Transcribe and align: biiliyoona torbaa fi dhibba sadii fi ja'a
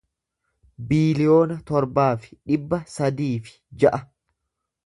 biiliyoona 0.91 1.57
torbaa 1.71 2.09
fi 2.25 2.39
dhibba 2.53 2.83
sadii 2.97 3.33
fi 3.51 3.55
ja'a 3.85 4.05